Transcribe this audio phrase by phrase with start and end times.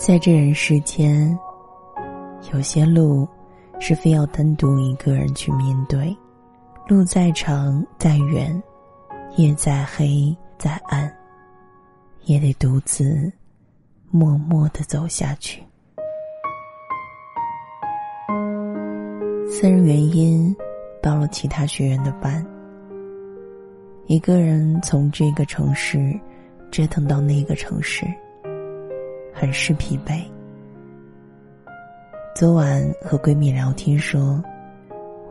[0.00, 1.38] 在这人世间，
[2.54, 3.28] 有些路
[3.78, 6.16] 是非要单独一个人去面对，
[6.88, 8.60] 路再长再远，
[9.36, 11.14] 夜再黑再暗，
[12.22, 13.30] 也得独自
[14.10, 15.62] 默默的走下去。
[19.50, 20.56] 私人原因，
[21.02, 22.42] 报了其他学员的班。
[24.06, 26.18] 一个人从这个城市
[26.70, 28.06] 折腾到那个城市，
[29.40, 30.22] 很是疲惫。
[32.34, 34.38] 昨晚和闺蜜聊天说，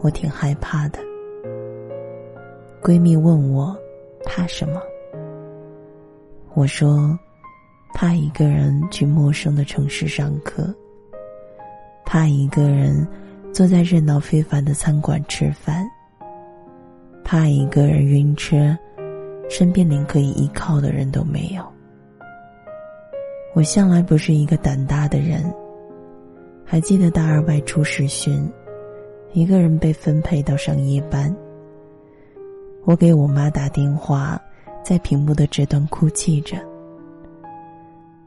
[0.01, 0.97] 我挺害怕的。
[2.81, 3.77] 闺蜜问我
[4.25, 4.81] 怕什么，
[6.55, 7.15] 我说
[7.93, 10.73] 怕一个人去陌生的城市上课，
[12.03, 13.07] 怕一个人。
[13.51, 15.83] 坐在热闹非凡的餐馆吃饭，
[17.23, 18.77] 怕一个人晕车，
[19.49, 21.63] 身边连可以依靠的人都没有。
[23.53, 25.53] 我向来不是一个胆大的人。
[26.65, 28.49] 还记得大二外出实训，
[29.33, 31.35] 一个人被分配到上夜班。
[32.85, 34.39] 我给我妈打电话，
[34.83, 36.57] 在屏幕的这端哭泣着。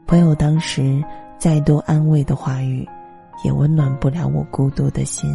[0.05, 1.03] 朋友当时
[1.37, 2.87] 再多安慰的话语。
[3.43, 5.29] 也温暖不了我孤独的心。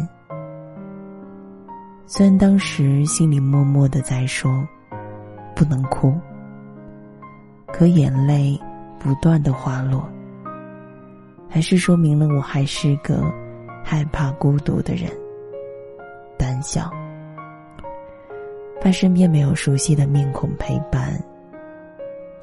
[2.07, 4.65] 虽然当时心里默默的在说，
[5.53, 6.15] 不能哭，
[7.67, 8.59] 可眼泪
[8.99, 10.07] 不断的滑落，
[11.49, 13.23] 还是说明了我还是个
[13.83, 15.09] 害怕孤独的人，
[16.37, 16.91] 胆小，
[18.81, 21.17] 怕身边没有熟悉的面孔陪伴。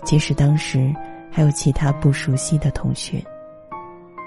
[0.04, 0.92] 即使当时
[1.30, 3.22] 还有其他不熟悉的同学。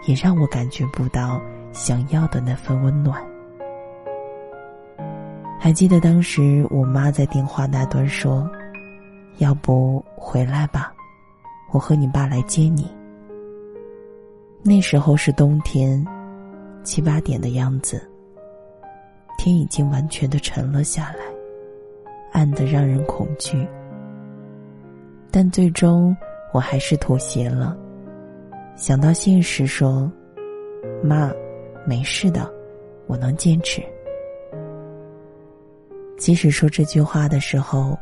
[0.06, 1.42] 也让我感觉不到
[1.74, 3.22] 想要的那份温暖。
[5.60, 8.50] 还记得当时我妈在电话那端说
[9.40, 10.94] ：“要不回来吧，
[11.72, 12.88] 我和你爸来接你。”
[14.62, 16.06] 那时候是冬天，
[16.84, 18.02] 七八点的样子，
[19.38, 21.20] 天已经完全的沉了下来，
[22.33, 23.66] 暗得让人恐惧。
[25.32, 26.16] 但最终
[26.52, 27.77] 我还是妥协了。
[28.76, 30.11] 想到现实，说
[31.04, 31.32] ：“妈，
[31.86, 32.52] 没事的，
[33.08, 33.82] 我能坚持。”
[36.17, 37.98] 即使说这句话的时候，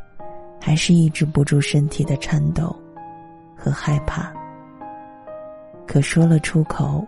[0.59, 2.75] 还是抑制不住身体的颤抖
[3.57, 4.31] 和害怕。
[5.87, 7.05] 可说了出口，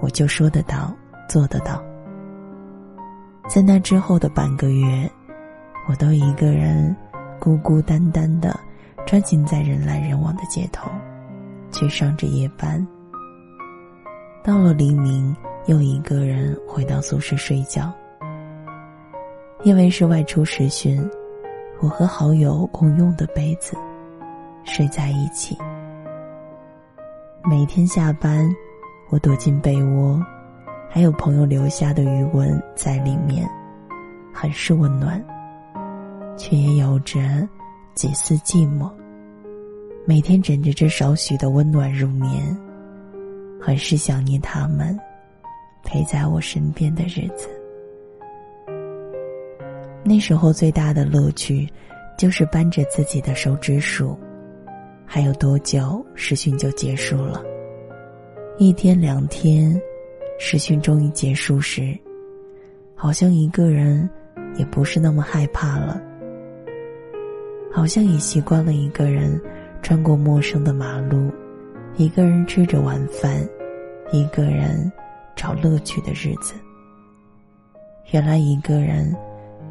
[0.00, 0.94] 我就说得到，
[1.28, 1.82] 做得到。
[3.48, 5.10] 在那之后的半个月，
[5.88, 6.94] 我都一个人
[7.38, 8.58] 孤孤单单的
[9.06, 10.90] 穿行在人来人往的街头。
[11.72, 12.86] 去上着夜班，
[14.44, 15.34] 到了黎明，
[15.66, 17.92] 又一个人回到宿舍睡觉。
[19.64, 21.04] 因为是外出实训，
[21.80, 23.76] 我和好友共用的被子，
[24.64, 25.56] 睡在一起。
[27.44, 28.48] 每天下班，
[29.10, 30.20] 我躲进被窝，
[30.88, 33.48] 还有朋友留下的余温在里面，
[34.32, 35.22] 很是温暖，
[36.36, 37.46] 却也有着
[37.94, 38.90] 几丝寂寞。
[40.06, 42.56] 每天枕着这少许的温暖入眠，
[43.60, 44.98] 很是想念他们
[45.82, 47.48] 陪在我身边的日子。
[50.02, 51.66] 那时候最大的乐趣，
[52.18, 54.18] 就是扳着自己的手指数，
[55.04, 57.42] 还有多久实训就结束了。
[58.58, 59.80] 一天两天，
[60.38, 61.96] 实训终于结束时，
[62.94, 64.08] 好像一个人
[64.56, 66.00] 也不是那么害怕了，
[67.72, 69.40] 好像也习惯了一个人。
[69.82, 71.30] 穿过陌生的马路，
[71.98, 73.46] 一个人吃着晚饭，
[74.10, 74.90] 一个人
[75.36, 76.54] 找乐趣的日子。
[78.10, 79.14] 原来一个人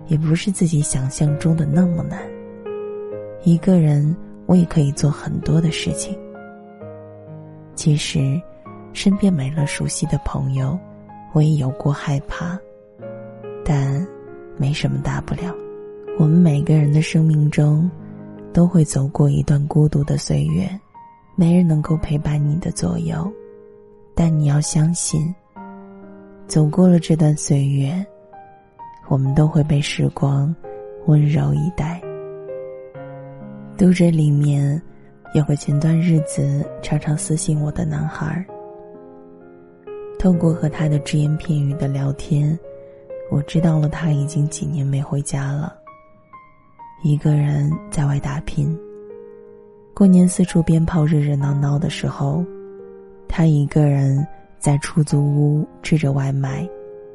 [0.06, 2.22] 也不是自己想象中的那么难。
[3.44, 4.16] 一个人
[4.46, 6.18] 我也可以做很多的事情。
[7.76, 8.42] 其实，
[8.94, 10.78] 身边没了熟悉的朋友，
[11.34, 12.58] 我也有过害怕，
[13.66, 14.06] 但
[14.58, 15.54] 没什么大不了。
[16.20, 17.90] 我们每个人的生命中。
[18.54, 20.70] 都会走过一段孤独的岁月，
[21.36, 23.28] 没人能够陪伴你的左右，
[24.14, 25.34] 但你要相信，
[26.46, 28.06] 走过了这段岁月，
[29.08, 30.56] 我们都会被时光
[31.08, 32.00] 温柔以待。
[33.76, 34.80] 读者里面
[35.34, 38.46] 有个前段日子常常私信我的男孩，
[40.20, 42.58] 透过和他的只言片语的聊天，
[43.32, 45.76] 我知道了他已经几年没回家了。
[47.04, 48.78] 一个人在外打拼。
[49.96, 52.46] 过年四处鞭炮热热闹闹的时候，
[53.28, 54.26] 他一个人
[54.60, 56.68] 在出租屋吃着外卖，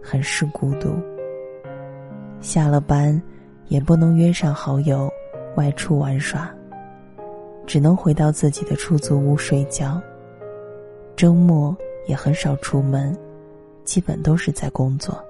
[0.03, 0.91] 很是孤独。
[2.41, 3.21] 下了班，
[3.69, 5.09] 也不能约上好友
[5.59, 6.49] 外出玩耍，
[7.67, 10.01] 只能回到自己的出租屋睡觉。
[11.17, 11.77] 周末
[12.07, 13.13] 也很少出门，
[13.83, 15.21] 基本都是在工作。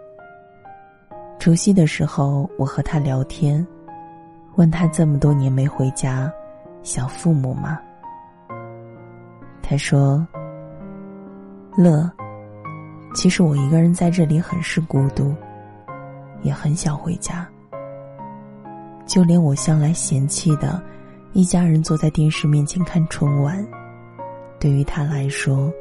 [1.38, 3.66] 除夕的时候，我和他聊天，
[4.56, 6.30] 问他这么多年没回家，
[6.82, 7.80] 想父母吗？
[9.62, 10.26] 他说
[11.74, 12.10] ：“乐，
[13.14, 15.34] 其实我一个人在这里很是孤独，
[16.42, 17.48] 也很想回家。
[19.08, 20.80] 就连我向来嫌弃的，
[21.32, 23.66] 一家人坐在电视面前看春晚，
[24.60, 25.72] 对于他来说，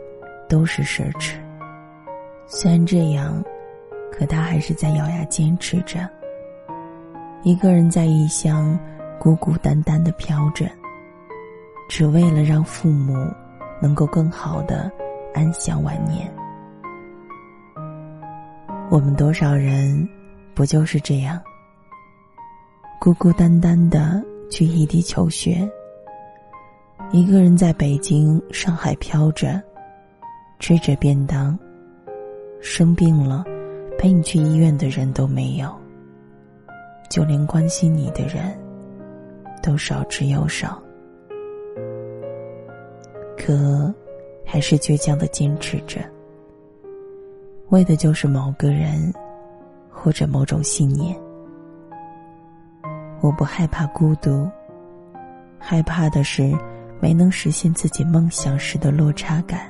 [0.49, 1.35] 都是奢侈。
[2.47, 3.43] 虽然这样，
[4.11, 6.09] 可他还是在咬牙坚持着。
[7.43, 8.79] 一个人在异乡，
[9.19, 10.65] 孤孤单单的飘着，
[11.87, 13.13] 只为了让父母。”
[13.79, 14.91] 能够更好的
[15.35, 16.27] 安享晚年。
[18.89, 20.09] 我们多少人
[20.55, 21.39] 不就是这样，
[22.99, 25.69] 孤孤单单的去异地求学，
[27.11, 29.61] 一个人在北京、上海飘着，
[30.59, 31.57] 吃着便当，
[32.59, 33.45] 生病了，
[33.99, 35.73] 陪你去医院的人都没有，
[37.09, 38.57] 就连关心你的人
[39.61, 40.81] 都少之又少。
[43.37, 43.93] 可，
[44.43, 46.01] 还是倔强的坚持着，
[47.69, 49.13] 为的就是某个人，
[49.89, 51.15] 或者某种信念。
[53.19, 54.49] 我不害怕孤独，
[55.59, 56.55] 害怕的是
[56.99, 59.61] 没能实现自己梦想时的落差感。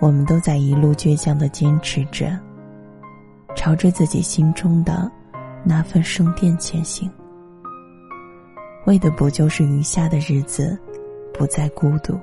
[0.00, 2.38] 我们都在一路倔强的坚持着，
[3.54, 5.10] 朝着自己心中的
[5.62, 7.10] 那份圣殿前行，
[8.86, 10.78] 为的不就是余下的日子？
[11.32, 12.18] 不再孤独。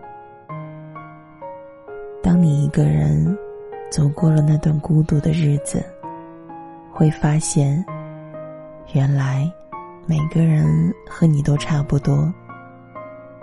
[2.22, 3.38] 当你一个人
[3.90, 5.84] 走过了那段孤独的日子，
[6.92, 7.84] 会发现，
[8.94, 9.52] 原来
[10.06, 12.34] 每个人和你都差不多，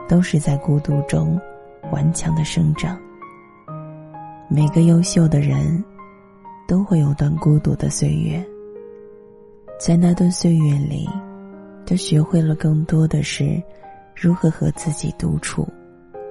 [0.09, 1.41] 都是在孤独中
[1.93, 2.99] 顽强的生长。
[4.49, 5.85] 每个优秀的人
[6.67, 8.45] 都会有段孤独的岁月，
[9.79, 11.09] 在那段岁月里，
[11.87, 13.63] 他学会了更多的是。
[14.17, 15.67] 如何和自己独处，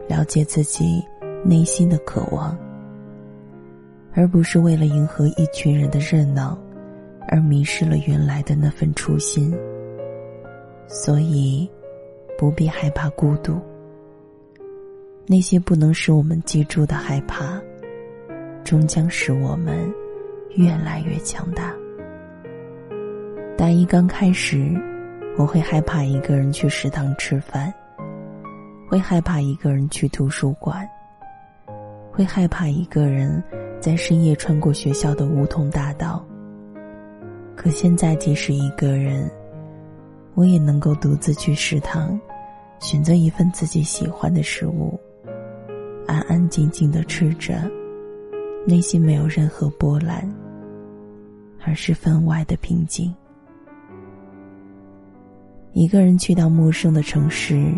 [0.07, 1.03] 了解自己
[1.43, 2.57] 内心的渴望，
[4.13, 6.57] 而不是为了迎合一群人的热闹，
[7.27, 9.53] 而迷失了原来的那份初心。
[10.87, 11.69] 所以，
[12.37, 13.59] 不必害怕孤独。
[15.25, 17.61] 那些不能使我们记住的害怕，
[18.63, 19.91] 终将使我们
[20.55, 21.73] 越来越强大。
[23.57, 24.73] 大一刚开始。
[25.35, 27.73] 我会害怕一个人去食堂吃饭，
[28.87, 30.87] 会害怕一个人去图书馆，
[32.11, 33.43] 会害怕一个人
[33.79, 36.23] 在深夜穿过学校的梧桐大道。
[37.63, 39.31] 可现在，即使一个人，
[40.33, 42.19] 我也能够独自去食堂，
[42.81, 44.99] 选择一份自己喜欢的食物，
[46.05, 47.55] 安安静静的吃着，
[48.67, 50.29] 内心没有任何波澜，
[51.65, 53.15] 而是分外的平静。
[55.71, 57.73] 一个人去到陌生的城市，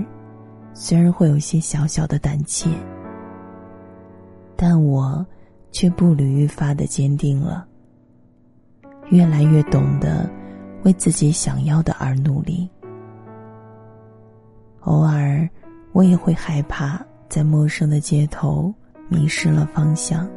[0.74, 2.72] 虽然会有些小小的胆怯，
[4.56, 5.24] 但我
[5.72, 7.68] 却步履愈发的坚定了。
[9.10, 10.30] 越来越懂得
[10.84, 12.69] 为自己想要的而努力。
[14.81, 15.48] 偶尔，
[15.94, 18.74] 我也会害怕在陌生的街头
[19.09, 20.30] 迷失了方向，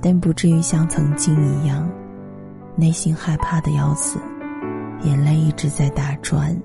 [0.00, 1.86] 但不至于像曾经一样，
[2.76, 4.18] 内心害怕的要死。
[5.02, 6.56] 眼泪一直在打转，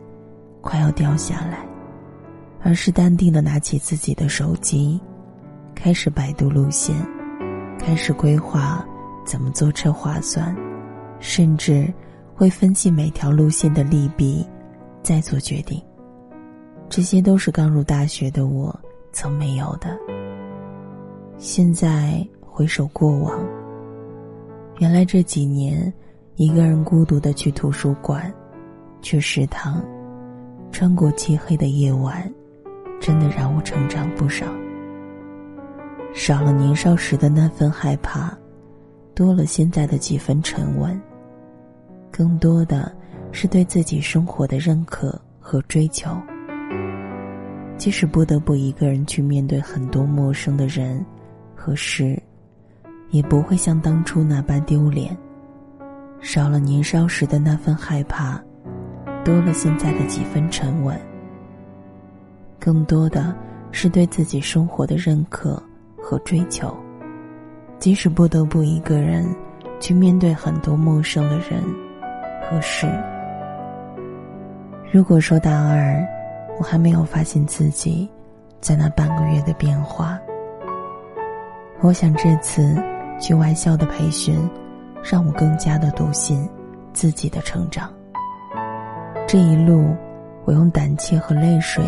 [0.61, 1.65] 快要掉下来，
[2.63, 4.99] 而是淡定的拿起自己的手机，
[5.75, 6.95] 开始百度路线，
[7.77, 8.85] 开始规划
[9.25, 10.55] 怎么坐车划算，
[11.21, 11.87] 甚至
[12.35, 14.45] 会分析每条路线的利弊，
[15.01, 15.81] 再做决定。
[16.89, 18.77] 这些都是刚入大学的我
[19.13, 19.97] 曾没有的。
[21.37, 23.39] 现在回首过往，
[24.79, 25.93] 原来这几年。
[26.37, 28.33] 一个人孤独的去图书馆，
[29.01, 29.83] 去食堂，
[30.71, 32.27] 穿过漆黑的夜晚，
[32.99, 34.45] 真的让我成长不少。
[36.13, 38.35] 少了年少时的那份害怕，
[39.13, 40.99] 多了现在的几分沉稳。
[42.11, 42.91] 更多的
[43.31, 46.15] 是对自己生活的认可和追求。
[47.77, 51.03] 即使不得不一个人去面对很多陌生的人
[51.55, 52.21] 和事，
[53.09, 55.17] 也不会像当初那般丢脸。
[56.19, 58.39] 少了年少时的那份害怕，
[59.25, 60.95] 多了现在的几分沉稳。
[62.59, 63.35] 更多的
[63.71, 65.59] 是对自己生活的认可
[65.97, 66.71] 和追求，
[67.79, 69.25] 即使不得不一个人
[69.79, 71.63] 去面对很多陌生的人
[72.51, 72.85] 和事。
[74.91, 76.05] 如果说大二
[76.59, 78.09] 我还没有发现自己
[78.59, 80.19] 在那半个月的变化。
[81.79, 82.75] 我想这次
[83.19, 84.37] 去外校的培训，
[85.01, 86.47] 让我更加的笃信
[86.91, 87.89] 自己的成长。
[89.25, 89.95] 这一路，
[90.43, 91.81] 我用胆怯和泪水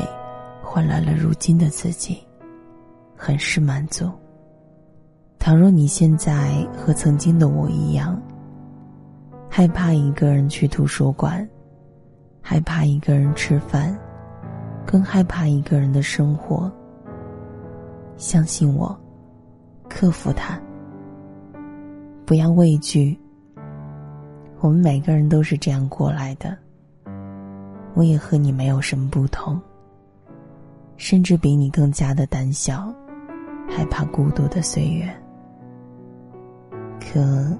[0.63, 2.25] 换来了如今的自己，
[3.17, 4.09] 很是满足。
[5.37, 8.19] 倘若你现在和曾经的我一样，
[9.55, 11.47] 害怕一个人去图书馆，
[12.41, 13.95] 害怕一个人吃饭，
[14.83, 16.71] 更害怕一个人的生活，
[18.17, 18.99] 相信我。
[19.87, 20.59] 克服它，
[22.25, 23.15] 不要畏惧。
[24.59, 26.57] 我们每个人都是这样过来的。
[27.93, 29.61] 我也和你没有什么不同，
[30.97, 32.91] 甚至比你更加的胆小，
[33.69, 35.07] 害怕孤独的岁月。
[36.99, 37.55] 可，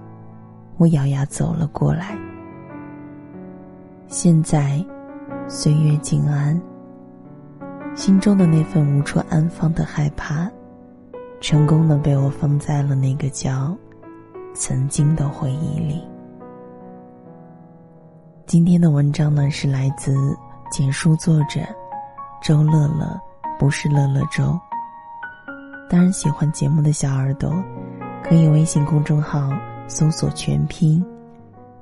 [0.78, 2.18] 我咬牙走了过来。
[4.08, 4.84] 现在，
[5.48, 6.60] 岁月静安，
[7.96, 10.50] 心中的那份无处安放的害怕。
[11.42, 13.76] 成功的被我放在了那个叫
[14.56, 16.02] “曾经”的回忆里。
[18.46, 20.16] 今天的文章呢，是来自
[20.72, 21.60] 简书作者
[22.42, 23.20] 周乐乐，
[23.60, 24.58] 不是乐乐周。
[25.90, 27.52] 当然，喜欢节目的小耳朵，
[28.24, 29.50] 可以微信公众号
[29.88, 31.04] 搜索全拼，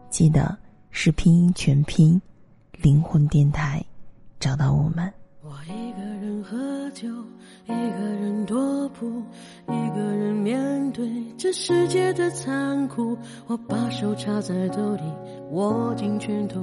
[0.10, 0.58] 记得
[0.90, 2.22] 是拼音全拼，
[2.82, 3.84] 灵魂电台，
[4.40, 5.12] 找到我们。
[5.42, 7.08] 我一个人喝酒。
[7.66, 9.22] 一个人踱步，
[9.68, 13.18] 一个人面对这世界的残酷。
[13.48, 15.04] 我把手插在兜里，
[15.52, 16.60] 握紧拳头，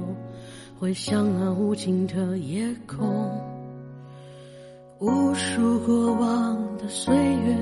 [0.77, 3.41] 回想那无尽的夜空。
[4.99, 7.55] 无数过往的岁月，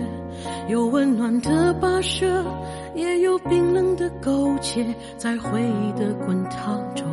[0.69, 2.43] 有温暖的跋涉，
[2.95, 4.83] 也有冰冷的苟且，
[5.19, 7.05] 在回忆的滚烫中，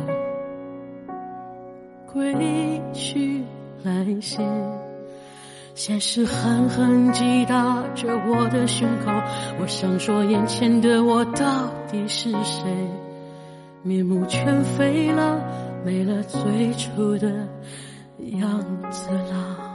[2.11, 2.33] 归
[2.91, 3.43] 去
[3.83, 4.39] 来兮。
[5.75, 9.11] 现实狠狠击打着我的胸口，
[9.61, 12.65] 我想说，眼前的我到底是谁？
[13.83, 15.39] 面目全非了，
[15.85, 17.29] 没了最初的
[18.39, 19.74] 样子了。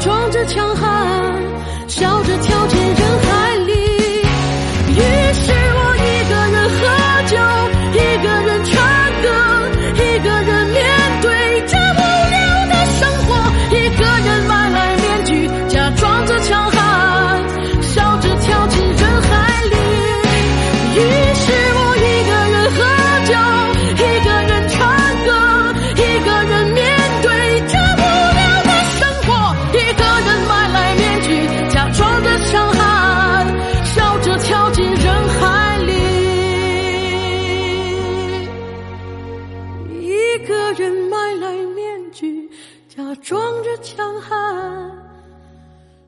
[0.00, 1.09] 装着强悍，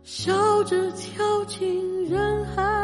[0.04, 2.81] 笑着跳进人海。